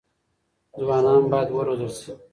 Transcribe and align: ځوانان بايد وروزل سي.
ځوانان 0.79 1.21
بايد 1.31 1.49
وروزل 1.57 1.91
سي. 1.99 2.11